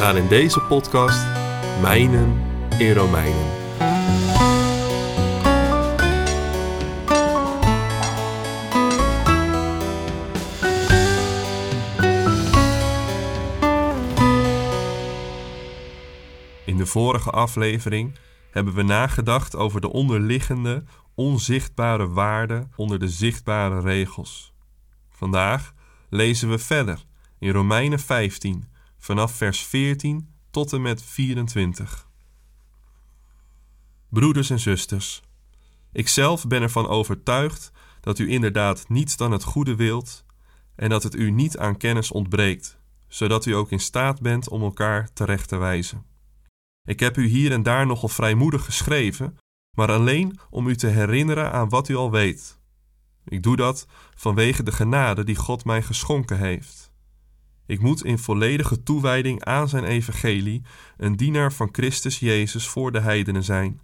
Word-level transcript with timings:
Gaan 0.00 0.16
in 0.16 0.28
deze 0.28 0.60
podcast 0.60 1.26
mijnen 1.80 2.42
in 2.78 2.92
Romeinen. 2.92 3.50
In 16.64 16.76
de 16.76 16.86
vorige 16.86 17.30
aflevering 17.30 18.14
hebben 18.50 18.74
we 18.74 18.82
nagedacht 18.82 19.56
over 19.56 19.80
de 19.80 19.92
onderliggende, 19.92 20.84
onzichtbare 21.14 22.08
waarden 22.08 22.72
onder 22.76 22.98
de 22.98 23.08
zichtbare 23.08 23.80
regels. 23.80 24.52
Vandaag 25.10 25.74
lezen 26.08 26.50
we 26.50 26.58
verder 26.58 27.04
in 27.38 27.52
Romeinen 27.52 27.98
15 27.98 28.69
vanaf 29.00 29.32
vers 29.32 29.64
14 29.64 30.28
tot 30.50 30.72
en 30.72 30.82
met 30.82 31.02
24. 31.02 32.08
Broeders 34.08 34.50
en 34.50 34.60
zusters, 34.60 35.22
ikzelf 35.92 36.46
ben 36.46 36.62
ervan 36.62 36.86
overtuigd 36.86 37.72
dat 38.00 38.18
u 38.18 38.30
inderdaad 38.30 38.88
niets 38.88 39.16
dan 39.16 39.32
het 39.32 39.42
goede 39.42 39.74
wilt 39.74 40.24
en 40.74 40.88
dat 40.88 41.02
het 41.02 41.14
u 41.14 41.30
niet 41.30 41.58
aan 41.58 41.76
kennis 41.76 42.10
ontbreekt, 42.10 42.78
zodat 43.08 43.46
u 43.46 43.52
ook 43.52 43.70
in 43.70 43.80
staat 43.80 44.20
bent 44.20 44.48
om 44.48 44.62
elkaar 44.62 45.12
terecht 45.12 45.48
te 45.48 45.56
wijzen. 45.56 46.04
Ik 46.84 47.00
heb 47.00 47.16
u 47.16 47.26
hier 47.26 47.52
en 47.52 47.62
daar 47.62 47.86
nogal 47.86 48.08
vrijmoedig 48.08 48.64
geschreven, 48.64 49.36
maar 49.76 49.90
alleen 49.90 50.38
om 50.50 50.66
u 50.66 50.76
te 50.76 50.86
herinneren 50.86 51.52
aan 51.52 51.68
wat 51.68 51.88
u 51.88 51.94
al 51.94 52.10
weet. 52.10 52.58
Ik 53.24 53.42
doe 53.42 53.56
dat 53.56 53.86
vanwege 54.14 54.62
de 54.62 54.72
genade 54.72 55.24
die 55.24 55.36
God 55.36 55.64
mij 55.64 55.82
geschonken 55.82 56.38
heeft. 56.38 56.89
Ik 57.70 57.80
moet 57.80 58.04
in 58.04 58.18
volledige 58.18 58.82
toewijding 58.82 59.44
aan 59.44 59.68
zijn 59.68 59.84
evangelie 59.84 60.62
een 60.96 61.16
dienaar 61.16 61.52
van 61.52 61.68
Christus 61.72 62.18
Jezus 62.18 62.68
voor 62.68 62.92
de 62.92 63.00
heidenen 63.00 63.44
zijn, 63.44 63.80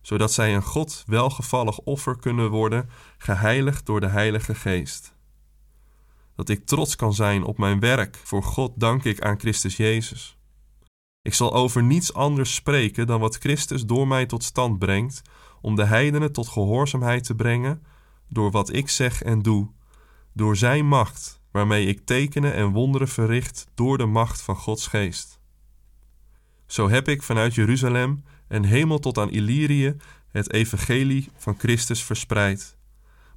zodat 0.00 0.32
zij 0.32 0.54
een 0.54 0.62
God 0.62 1.04
welgevallig 1.06 1.78
offer 1.78 2.18
kunnen 2.18 2.50
worden, 2.50 2.88
geheiligd 3.18 3.86
door 3.86 4.00
de 4.00 4.06
Heilige 4.06 4.54
Geest. 4.54 5.14
Dat 6.34 6.48
ik 6.48 6.66
trots 6.66 6.96
kan 6.96 7.14
zijn 7.14 7.44
op 7.44 7.58
mijn 7.58 7.80
werk 7.80 8.20
voor 8.24 8.42
God 8.42 8.72
dank 8.76 9.04
ik 9.04 9.20
aan 9.20 9.38
Christus 9.38 9.76
Jezus. 9.76 10.38
Ik 11.22 11.34
zal 11.34 11.54
over 11.54 11.82
niets 11.82 12.14
anders 12.14 12.54
spreken 12.54 13.06
dan 13.06 13.20
wat 13.20 13.36
Christus 13.36 13.86
door 13.86 14.08
mij 14.08 14.26
tot 14.26 14.44
stand 14.44 14.78
brengt, 14.78 15.22
om 15.60 15.74
de 15.76 15.84
heidenen 15.84 16.32
tot 16.32 16.48
gehoorzaamheid 16.48 17.24
te 17.24 17.34
brengen, 17.34 17.82
door 18.28 18.50
wat 18.50 18.72
ik 18.72 18.88
zeg 18.88 19.22
en 19.22 19.42
doe, 19.42 19.70
door 20.32 20.56
Zijn 20.56 20.86
macht, 20.86 21.39
waarmee 21.50 21.86
ik 21.86 22.04
tekenen 22.04 22.54
en 22.54 22.68
wonderen 22.68 23.08
verricht 23.08 23.66
door 23.74 23.98
de 23.98 24.06
macht 24.06 24.42
van 24.42 24.56
Gods 24.56 24.86
geest. 24.86 25.40
Zo 26.66 26.88
heb 26.88 27.08
ik 27.08 27.22
vanuit 27.22 27.54
Jeruzalem 27.54 28.24
en 28.48 28.64
hemel 28.64 28.98
tot 28.98 29.18
aan 29.18 29.30
Illyrië 29.30 29.96
het 30.30 30.52
evangelie 30.52 31.28
van 31.36 31.58
Christus 31.58 32.02
verspreid. 32.04 32.76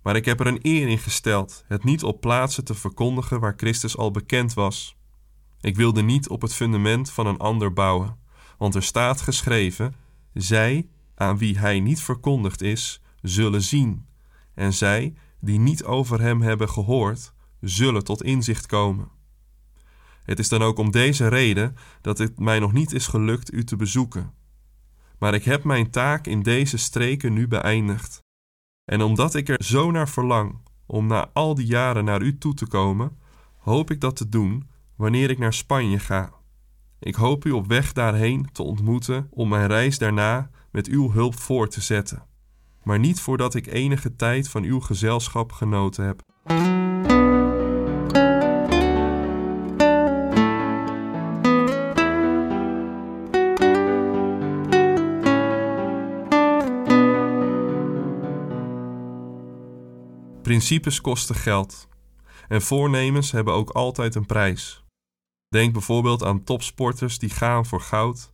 Maar 0.01 0.15
ik 0.15 0.25
heb 0.25 0.39
er 0.39 0.47
een 0.47 0.59
eer 0.61 0.87
in 0.87 0.99
gesteld 0.99 1.63
het 1.67 1.83
niet 1.83 2.03
op 2.03 2.21
plaatsen 2.21 2.63
te 2.63 2.73
verkondigen 2.73 3.39
waar 3.39 3.53
Christus 3.57 3.97
al 3.97 4.11
bekend 4.11 4.53
was 4.53 4.95
ik 5.63 5.75
wilde 5.75 6.01
niet 6.01 6.29
op 6.29 6.41
het 6.41 6.53
fundament 6.53 7.11
van 7.11 7.27
een 7.27 7.37
ander 7.37 7.73
bouwen, 7.73 8.17
want 8.57 8.75
er 8.75 8.83
staat 8.83 9.21
geschreven: 9.21 9.95
Zij 10.33 10.87
aan 11.15 11.37
wie 11.37 11.59
hij 11.59 11.79
niet 11.79 12.01
verkondigd 12.01 12.61
is, 12.61 13.01
zullen 13.21 13.61
zien, 13.61 14.05
en 14.53 14.73
zij 14.73 15.13
die 15.39 15.59
niet 15.59 15.83
over 15.83 16.21
hem 16.21 16.41
hebben 16.41 16.69
gehoord, 16.69 17.33
zullen 17.63 18.03
tot 18.03 18.23
inzicht 18.23 18.65
komen. 18.65 19.07
Het 20.23 20.39
is 20.39 20.49
dan 20.49 20.61
ook 20.61 20.77
om 20.77 20.91
deze 20.91 21.27
reden 21.27 21.75
dat 22.01 22.17
het 22.17 22.39
mij 22.39 22.59
nog 22.59 22.73
niet 22.73 22.93
is 22.93 23.07
gelukt 23.07 23.53
u 23.53 23.63
te 23.63 23.75
bezoeken. 23.75 24.33
Maar 25.19 25.33
ik 25.33 25.43
heb 25.43 25.63
mijn 25.63 25.89
taak 25.89 26.27
in 26.27 26.41
deze 26.41 26.77
streken 26.77 27.33
nu 27.33 27.47
beëindigd. 27.47 28.21
En 28.85 29.01
omdat 29.01 29.35
ik 29.35 29.49
er 29.49 29.63
zo 29.63 29.91
naar 29.91 30.09
verlang 30.09 30.61
om 30.85 31.07
na 31.07 31.29
al 31.33 31.55
die 31.55 31.65
jaren 31.65 32.05
naar 32.05 32.21
u 32.21 32.37
toe 32.37 32.53
te 32.53 32.67
komen, 32.67 33.17
hoop 33.57 33.91
ik 33.91 34.01
dat 34.01 34.15
te 34.15 34.29
doen 34.29 34.69
wanneer 34.95 35.29
ik 35.29 35.37
naar 35.37 35.53
Spanje 35.53 35.99
ga. 35.99 36.33
Ik 36.99 37.15
hoop 37.15 37.45
u 37.45 37.51
op 37.51 37.67
weg 37.67 37.93
daarheen 37.93 38.49
te 38.51 38.63
ontmoeten 38.63 39.27
om 39.29 39.49
mijn 39.49 39.67
reis 39.67 39.97
daarna 39.97 40.49
met 40.71 40.87
uw 40.87 41.11
hulp 41.11 41.35
voor 41.35 41.69
te 41.69 41.81
zetten, 41.81 42.25
maar 42.83 42.99
niet 42.99 43.19
voordat 43.19 43.55
ik 43.55 43.67
enige 43.67 44.15
tijd 44.15 44.49
van 44.49 44.63
uw 44.63 44.79
gezelschap 44.79 45.51
genoten 45.51 46.05
heb. 46.05 46.21
Principes 60.53 61.01
kosten 61.01 61.35
geld 61.35 61.87
en 62.47 62.61
voornemens 62.61 63.31
hebben 63.31 63.53
ook 63.53 63.69
altijd 63.69 64.15
een 64.15 64.25
prijs. 64.25 64.83
Denk 65.49 65.73
bijvoorbeeld 65.73 66.23
aan 66.23 66.43
topsporters 66.43 67.19
die 67.19 67.29
gaan 67.29 67.65
voor 67.65 67.81
goud, 67.81 68.33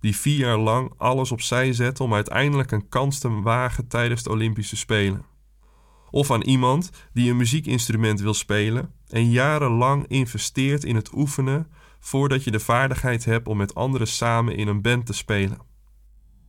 die 0.00 0.16
vier 0.16 0.38
jaar 0.38 0.58
lang 0.58 0.92
alles 0.96 1.32
opzij 1.32 1.72
zetten 1.72 2.04
om 2.04 2.14
uiteindelijk 2.14 2.70
een 2.70 2.88
kans 2.88 3.18
te 3.18 3.40
wagen 3.40 3.88
tijdens 3.88 4.22
de 4.22 4.30
Olympische 4.30 4.76
Spelen. 4.76 5.24
Of 6.10 6.30
aan 6.30 6.42
iemand 6.42 6.90
die 7.12 7.30
een 7.30 7.36
muziekinstrument 7.36 8.20
wil 8.20 8.34
spelen 8.34 8.92
en 9.08 9.30
jarenlang 9.30 10.06
investeert 10.06 10.84
in 10.84 10.96
het 10.96 11.12
oefenen 11.14 11.72
voordat 12.00 12.44
je 12.44 12.50
de 12.50 12.60
vaardigheid 12.60 13.24
hebt 13.24 13.48
om 13.48 13.56
met 13.56 13.74
anderen 13.74 14.06
samen 14.06 14.56
in 14.56 14.68
een 14.68 14.82
band 14.82 15.06
te 15.06 15.12
spelen. 15.12 15.58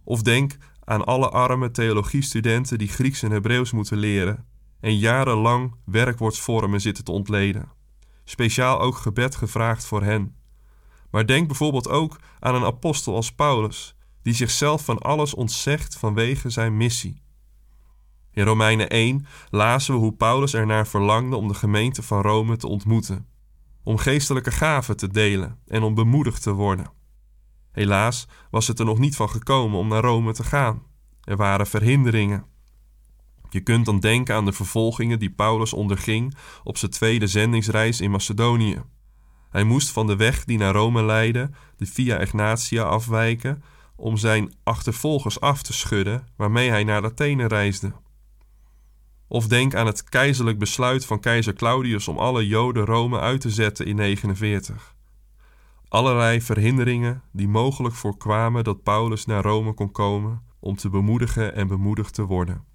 Of 0.03 0.21
denk 0.21 0.57
aan 0.83 1.05
alle 1.05 1.29
arme 1.29 1.71
theologiestudenten 1.71 2.77
die 2.77 2.87
Grieks 2.87 3.23
en 3.23 3.31
Hebreeuws 3.31 3.71
moeten 3.71 3.97
leren 3.97 4.51
en 4.83 4.97
jarenlang 4.97 5.75
werkwoordsvormen 5.85 6.81
zitten 6.81 7.03
te 7.03 7.11
ontleden 7.11 7.71
speciaal 8.23 8.79
ook 8.79 8.95
gebed 8.95 9.35
gevraagd 9.35 9.85
voor 9.85 10.03
hen. 10.03 10.35
Maar 11.11 11.25
denk 11.25 11.47
bijvoorbeeld 11.47 11.89
ook 11.89 12.19
aan 12.39 12.55
een 12.55 12.63
apostel 12.63 13.15
als 13.15 13.31
Paulus, 13.33 13.95
die 14.21 14.33
zichzelf 14.33 14.85
van 14.85 14.99
alles 14.99 15.33
ontzegt 15.33 15.97
vanwege 15.97 16.49
zijn 16.49 16.77
missie. 16.77 17.21
In 18.31 18.43
Romeinen 18.43 18.89
1 18.89 19.25
lazen 19.49 19.93
we 19.93 19.99
hoe 19.99 20.13
Paulus 20.13 20.53
ernaar 20.53 20.87
verlangde 20.87 21.35
om 21.35 21.47
de 21.47 21.53
gemeente 21.53 22.03
van 22.03 22.21
Rome 22.21 22.57
te 22.57 22.67
ontmoeten, 22.67 23.27
om 23.83 23.97
geestelijke 23.97 24.51
gaven 24.51 24.97
te 24.97 25.07
delen 25.07 25.59
en 25.67 25.83
om 25.83 25.93
bemoedigd 25.93 26.41
te 26.41 26.51
worden. 26.51 26.91
Helaas 27.71 28.27
was 28.49 28.67
het 28.67 28.79
er 28.79 28.85
nog 28.85 28.99
niet 28.99 29.15
van 29.15 29.29
gekomen 29.29 29.79
om 29.79 29.87
naar 29.87 30.03
Rome 30.03 30.33
te 30.33 30.43
gaan. 30.43 30.83
Er 31.23 31.37
waren 31.37 31.67
verhinderingen. 31.67 32.45
Je 33.53 33.61
kunt 33.61 33.85
dan 33.85 33.99
denken 33.99 34.35
aan 34.35 34.45
de 34.45 34.53
vervolgingen 34.53 35.19
die 35.19 35.31
Paulus 35.31 35.73
onderging 35.73 36.35
op 36.63 36.77
zijn 36.77 36.91
tweede 36.91 37.27
zendingsreis 37.27 38.01
in 38.01 38.11
Macedonië. 38.11 38.81
Hij 39.49 39.63
moest 39.63 39.89
van 39.89 40.07
de 40.07 40.15
weg 40.15 40.45
die 40.45 40.57
naar 40.57 40.73
Rome 40.73 41.03
leidde, 41.03 41.49
de 41.77 41.85
Via 41.85 42.19
Egnatia, 42.19 42.83
afwijken 42.83 43.63
om 43.95 44.17
zijn 44.17 44.53
achtervolgers 44.63 45.39
af 45.39 45.61
te 45.61 45.73
schudden 45.73 46.27
waarmee 46.35 46.69
hij 46.69 46.83
naar 46.83 47.03
Athene 47.03 47.47
reisde. 47.47 47.93
Of 49.27 49.47
denk 49.47 49.75
aan 49.75 49.85
het 49.85 50.03
keizerlijk 50.03 50.59
besluit 50.59 51.05
van 51.05 51.19
keizer 51.19 51.53
Claudius 51.53 52.07
om 52.07 52.17
alle 52.17 52.47
Joden 52.47 52.85
Rome 52.85 53.19
uit 53.19 53.41
te 53.41 53.49
zetten 53.49 53.85
in 53.85 53.95
49. 53.95 54.95
Allerlei 55.87 56.41
verhinderingen 56.41 57.21
die 57.31 57.47
mogelijk 57.47 57.95
voorkwamen 57.95 58.63
dat 58.63 58.83
Paulus 58.83 59.25
naar 59.25 59.43
Rome 59.43 59.73
kon 59.73 59.91
komen 59.91 60.41
om 60.59 60.75
te 60.75 60.89
bemoedigen 60.89 61.55
en 61.55 61.67
bemoedigd 61.67 62.13
te 62.13 62.23
worden. 62.25 62.72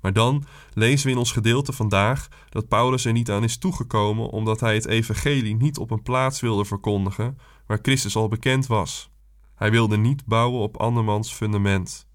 Maar 0.00 0.12
dan 0.12 0.44
lezen 0.72 1.06
we 1.06 1.12
in 1.12 1.18
ons 1.18 1.32
gedeelte 1.32 1.72
vandaag 1.72 2.28
dat 2.48 2.68
Paulus 2.68 3.04
er 3.04 3.12
niet 3.12 3.30
aan 3.30 3.44
is 3.44 3.58
toegekomen 3.58 4.28
omdat 4.28 4.60
hij 4.60 4.74
het 4.74 4.86
evangelie 4.86 5.56
niet 5.56 5.78
op 5.78 5.90
een 5.90 6.02
plaats 6.02 6.40
wilde 6.40 6.64
verkondigen 6.64 7.38
waar 7.66 7.78
Christus 7.82 8.16
al 8.16 8.28
bekend 8.28 8.66
was. 8.66 9.10
Hij 9.54 9.70
wilde 9.70 9.96
niet 9.96 10.24
bouwen 10.24 10.60
op 10.60 10.76
andermans 10.76 11.32
fundament. 11.32 12.08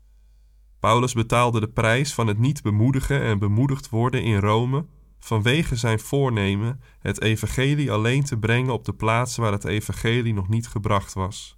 Paulus 0.80 1.14
betaalde 1.14 1.60
de 1.60 1.70
prijs 1.70 2.14
van 2.14 2.28
het 2.28 2.38
niet 2.38 2.62
bemoedigen 2.62 3.22
en 3.22 3.40
bemoedigd 3.40 3.90
worden 3.90 4.24
in 4.24 4.40
Rome 4.40 4.86
vanwege 5.20 5.76
zijn 5.76 6.00
voornemen 6.00 6.82
het 7.00 7.22
evangelie 7.22 7.92
alleen 7.92 8.24
te 8.24 8.38
brengen 8.38 8.74
op 8.74 8.86
de 8.86 8.94
plaatsen 8.94 9.42
waar 9.42 9.52
het 9.52 9.66
evangelie 9.66 10.34
nog 10.34 10.48
niet 10.48 10.68
gebracht 10.68 11.14
was. 11.14 11.58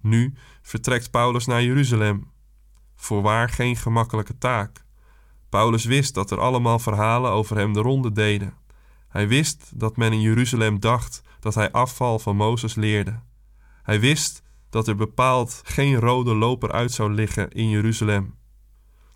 Nu 0.00 0.34
vertrekt 0.62 1.10
Paulus 1.10 1.46
naar 1.46 1.62
Jeruzalem. 1.62 2.30
Voorwaar 2.94 3.48
geen 3.48 3.76
gemakkelijke 3.76 4.38
taak. 4.38 4.85
Paulus 5.48 5.84
wist 5.84 6.14
dat 6.14 6.30
er 6.30 6.40
allemaal 6.40 6.78
verhalen 6.78 7.30
over 7.30 7.56
hem 7.56 7.72
de 7.72 7.80
ronde 7.80 8.12
deden. 8.12 8.54
Hij 9.08 9.28
wist 9.28 9.70
dat 9.74 9.96
men 9.96 10.12
in 10.12 10.20
Jeruzalem 10.20 10.80
dacht 10.80 11.22
dat 11.40 11.54
hij 11.54 11.70
afval 11.70 12.18
van 12.18 12.36
Mozes 12.36 12.74
leerde. 12.74 13.20
Hij 13.82 14.00
wist 14.00 14.42
dat 14.70 14.88
er 14.88 14.96
bepaald 14.96 15.60
geen 15.64 15.94
rode 15.94 16.34
loper 16.34 16.72
uit 16.72 16.92
zou 16.92 17.12
liggen 17.12 17.50
in 17.50 17.68
Jeruzalem. 17.68 18.34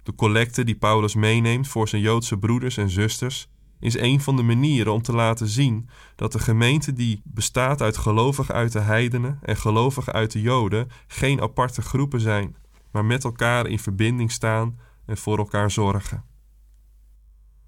De 0.02 0.14
collecte 0.14 0.64
die 0.64 0.76
Paulus 0.76 1.14
meeneemt 1.14 1.68
voor 1.68 1.88
zijn 1.88 2.02
Joodse 2.02 2.38
broeders 2.38 2.76
en 2.76 2.90
zusters 2.90 3.48
is 3.80 3.98
een 3.98 4.20
van 4.20 4.36
de 4.36 4.42
manieren 4.42 4.92
om 4.92 5.02
te 5.02 5.12
laten 5.12 5.48
zien 5.48 5.88
dat 6.16 6.32
de 6.32 6.38
gemeente 6.38 6.92
die 6.92 7.20
bestaat 7.24 7.82
uit 7.82 7.96
gelovigen 7.96 8.54
uit 8.54 8.72
de 8.72 8.80
heidenen 8.80 9.38
en 9.42 9.56
gelovigen 9.56 10.12
uit 10.12 10.32
de 10.32 10.40
Joden 10.40 10.88
geen 11.06 11.40
aparte 11.40 11.82
groepen 11.82 12.20
zijn, 12.20 12.56
maar 12.90 13.04
met 13.04 13.24
elkaar 13.24 13.66
in 13.66 13.78
verbinding 13.78 14.32
staan 14.32 14.78
en 15.06 15.16
voor 15.16 15.38
elkaar 15.38 15.70
zorgen. 15.70 16.24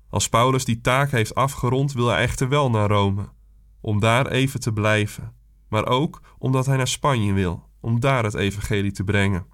Als 0.09 0.29
Paulus 0.29 0.65
die 0.65 0.81
taak 0.81 1.11
heeft 1.11 1.35
afgerond, 1.35 1.93
wil 1.93 2.07
hij 2.07 2.23
echter 2.23 2.49
wel 2.49 2.71
naar 2.71 2.89
Rome, 2.89 3.29
om 3.81 4.01
daar 4.01 4.27
even 4.27 4.61
te 4.61 4.73
blijven, 4.73 5.35
maar 5.69 5.87
ook 5.87 6.21
omdat 6.39 6.67
hij 6.67 6.77
naar 6.77 6.89
Spanje 6.89 7.33
wil, 7.33 7.69
om 7.81 8.01
daar 8.01 8.25
het 8.25 8.35
evangelie 8.35 8.93
te 8.93 9.05
brengen. 9.05 9.47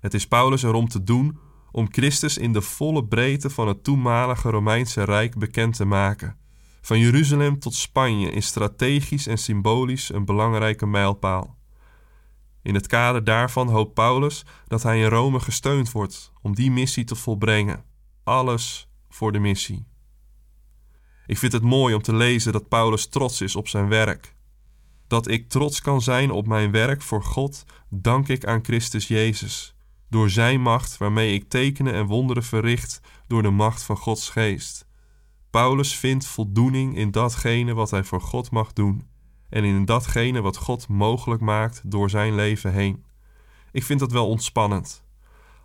Het 0.00 0.14
is 0.14 0.28
Paulus 0.28 0.62
erom 0.62 0.88
te 0.88 1.02
doen 1.02 1.38
om 1.70 1.92
Christus 1.92 2.38
in 2.38 2.52
de 2.52 2.62
volle 2.62 3.04
breedte 3.04 3.50
van 3.50 3.68
het 3.68 3.84
toenmalige 3.84 4.50
Romeinse 4.50 5.02
Rijk 5.04 5.38
bekend 5.38 5.76
te 5.76 5.84
maken. 5.84 6.36
Van 6.80 6.98
Jeruzalem 6.98 7.58
tot 7.58 7.74
Spanje 7.74 8.30
is 8.30 8.46
strategisch 8.46 9.26
en 9.26 9.38
symbolisch 9.38 10.12
een 10.12 10.24
belangrijke 10.24 10.86
mijlpaal. 10.86 11.56
In 12.64 12.74
het 12.74 12.86
kader 12.86 13.24
daarvan 13.24 13.68
hoopt 13.68 13.94
Paulus 13.94 14.44
dat 14.66 14.82
hij 14.82 15.00
in 15.00 15.08
Rome 15.08 15.40
gesteund 15.40 15.92
wordt 15.92 16.32
om 16.42 16.54
die 16.54 16.70
missie 16.70 17.04
te 17.04 17.14
volbrengen. 17.14 17.84
Alles 18.22 18.88
voor 19.08 19.32
de 19.32 19.38
missie. 19.38 19.86
Ik 21.26 21.38
vind 21.38 21.52
het 21.52 21.62
mooi 21.62 21.94
om 21.94 22.02
te 22.02 22.14
lezen 22.14 22.52
dat 22.52 22.68
Paulus 22.68 23.06
trots 23.08 23.40
is 23.40 23.56
op 23.56 23.68
zijn 23.68 23.88
werk. 23.88 24.34
Dat 25.06 25.28
ik 25.28 25.48
trots 25.48 25.80
kan 25.80 26.00
zijn 26.00 26.30
op 26.30 26.46
mijn 26.46 26.70
werk 26.70 27.02
voor 27.02 27.22
God, 27.22 27.64
dank 27.88 28.28
ik 28.28 28.46
aan 28.46 28.64
Christus 28.64 29.08
Jezus, 29.08 29.74
door 30.08 30.30
Zijn 30.30 30.60
macht 30.60 30.96
waarmee 30.96 31.34
ik 31.34 31.48
tekenen 31.48 31.94
en 31.94 32.06
wonderen 32.06 32.44
verricht 32.44 33.00
door 33.26 33.42
de 33.42 33.50
macht 33.50 33.82
van 33.82 33.96
Gods 33.96 34.28
geest. 34.28 34.86
Paulus 35.50 35.96
vindt 35.96 36.26
voldoening 36.26 36.96
in 36.96 37.10
datgene 37.10 37.74
wat 37.74 37.90
hij 37.90 38.04
voor 38.04 38.20
God 38.20 38.50
mag 38.50 38.72
doen 38.72 39.12
en 39.54 39.64
in 39.64 39.84
datgene 39.84 40.40
wat 40.40 40.56
God 40.56 40.88
mogelijk 40.88 41.40
maakt 41.40 41.82
door 41.84 42.10
zijn 42.10 42.34
leven 42.34 42.72
heen. 42.72 43.04
Ik 43.72 43.84
vind 43.84 44.00
dat 44.00 44.12
wel 44.12 44.28
ontspannend. 44.28 45.04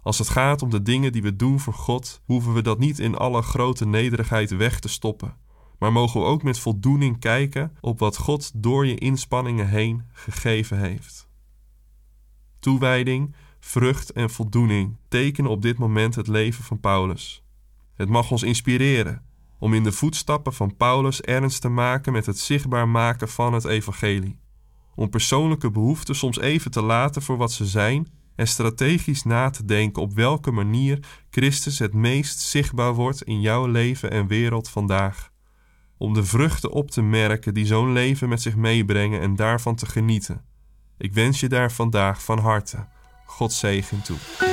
Als 0.03 0.17
het 0.17 0.29
gaat 0.29 0.61
om 0.61 0.69
de 0.69 0.81
dingen 0.81 1.11
die 1.11 1.21
we 1.21 1.35
doen 1.35 1.59
voor 1.59 1.73
God, 1.73 2.21
hoeven 2.25 2.53
we 2.53 2.61
dat 2.61 2.79
niet 2.79 2.99
in 2.99 3.15
alle 3.15 3.41
grote 3.41 3.87
nederigheid 3.87 4.49
weg 4.49 4.79
te 4.79 4.87
stoppen, 4.87 5.35
maar 5.79 5.91
mogen 5.91 6.19
we 6.19 6.25
ook 6.25 6.43
met 6.43 6.59
voldoening 6.59 7.19
kijken 7.19 7.77
op 7.81 7.99
wat 7.99 8.17
God 8.17 8.51
door 8.55 8.85
je 8.85 8.95
inspanningen 8.95 9.67
heen 9.67 10.03
gegeven 10.11 10.79
heeft. 10.79 11.29
Toewijding, 12.59 13.35
vrucht 13.59 14.11
en 14.11 14.29
voldoening 14.29 14.97
tekenen 15.07 15.51
op 15.51 15.61
dit 15.61 15.77
moment 15.77 16.15
het 16.15 16.27
leven 16.27 16.63
van 16.63 16.79
Paulus. 16.79 17.43
Het 17.93 18.09
mag 18.09 18.31
ons 18.31 18.43
inspireren 18.43 19.28
om 19.59 19.73
in 19.73 19.83
de 19.83 19.91
voetstappen 19.91 20.53
van 20.53 20.75
Paulus 20.75 21.21
ernst 21.21 21.61
te 21.61 21.69
maken 21.69 22.13
met 22.13 22.25
het 22.25 22.39
zichtbaar 22.39 22.87
maken 22.87 23.29
van 23.29 23.53
het 23.53 23.65
evangelie. 23.65 24.39
Om 24.95 25.09
persoonlijke 25.09 25.71
behoeften 25.71 26.15
soms 26.15 26.39
even 26.39 26.71
te 26.71 26.81
laten 26.81 27.21
voor 27.21 27.37
wat 27.37 27.51
ze 27.51 27.65
zijn 27.65 28.07
en 28.35 28.47
strategisch 28.47 29.23
na 29.23 29.49
te 29.49 29.65
denken 29.65 30.01
op 30.01 30.13
welke 30.13 30.51
manier 30.51 30.99
Christus 31.29 31.79
het 31.79 31.93
meest 31.93 32.39
zichtbaar 32.39 32.93
wordt 32.93 33.23
in 33.23 33.41
jouw 33.41 33.65
leven 33.65 34.11
en 34.11 34.27
wereld 34.27 34.69
vandaag. 34.69 35.31
Om 35.97 36.13
de 36.13 36.23
vruchten 36.23 36.71
op 36.71 36.91
te 36.91 37.01
merken 37.01 37.53
die 37.53 37.65
zo'n 37.65 37.91
leven 37.91 38.29
met 38.29 38.41
zich 38.41 38.55
meebrengen 38.55 39.21
en 39.21 39.35
daarvan 39.35 39.75
te 39.75 39.85
genieten. 39.85 40.45
Ik 40.97 41.13
wens 41.13 41.39
je 41.39 41.49
daar 41.49 41.71
vandaag 41.71 42.23
van 42.23 42.39
harte 42.39 42.87
God 43.25 43.53
zegen 43.53 44.01
toe. 44.01 44.48